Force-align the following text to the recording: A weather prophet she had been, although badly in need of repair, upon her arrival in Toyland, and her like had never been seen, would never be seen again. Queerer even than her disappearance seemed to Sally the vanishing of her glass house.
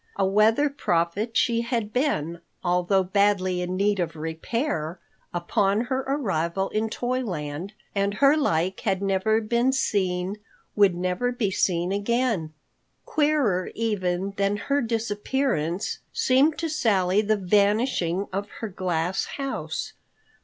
A 0.15 0.25
weather 0.25 0.67
prophet 0.67 1.37
she 1.37 1.61
had 1.61 1.93
been, 1.93 2.41
although 2.63 3.03
badly 3.03 3.61
in 3.61 3.75
need 3.77 3.99
of 3.99 4.15
repair, 4.15 4.99
upon 5.31 5.81
her 5.81 6.03
arrival 6.07 6.69
in 6.69 6.89
Toyland, 6.89 7.73
and 7.93 8.15
her 8.15 8.35
like 8.35 8.79
had 8.79 9.03
never 9.03 9.39
been 9.41 9.71
seen, 9.71 10.37
would 10.75 10.95
never 10.95 11.31
be 11.31 11.51
seen 11.51 11.91
again. 11.91 12.51
Queerer 13.05 13.69
even 13.75 14.31
than 14.37 14.57
her 14.57 14.81
disappearance 14.81 15.99
seemed 16.11 16.57
to 16.57 16.67
Sally 16.67 17.21
the 17.21 17.37
vanishing 17.37 18.25
of 18.33 18.49
her 18.61 18.69
glass 18.69 19.25
house. 19.37 19.93